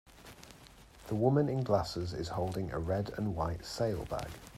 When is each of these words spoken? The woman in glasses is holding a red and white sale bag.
The 1.09 1.13
woman 1.13 1.47
in 1.47 1.61
glasses 1.61 2.11
is 2.11 2.29
holding 2.29 2.71
a 2.71 2.79
red 2.79 3.13
and 3.17 3.35
white 3.35 3.63
sale 3.67 4.05
bag. 4.05 4.31